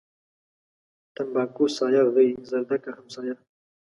[1.13, 3.35] تنباکو سايه غيي، زردکه همسايه.